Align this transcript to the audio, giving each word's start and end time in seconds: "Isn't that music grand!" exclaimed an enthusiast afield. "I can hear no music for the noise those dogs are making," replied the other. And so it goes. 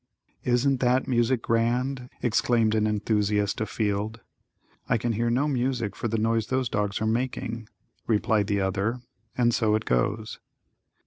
"Isn't 0.43 0.79
that 0.79 1.07
music 1.07 1.43
grand!" 1.43 2.09
exclaimed 2.23 2.73
an 2.73 2.87
enthusiast 2.87 3.61
afield. 3.61 4.19
"I 4.89 4.97
can 4.97 5.11
hear 5.13 5.29
no 5.29 5.47
music 5.47 5.95
for 5.95 6.07
the 6.07 6.17
noise 6.17 6.47
those 6.47 6.69
dogs 6.69 6.99
are 7.01 7.05
making," 7.05 7.67
replied 8.07 8.47
the 8.47 8.61
other. 8.61 9.01
And 9.37 9.53
so 9.53 9.75
it 9.75 9.85
goes. 9.85 10.39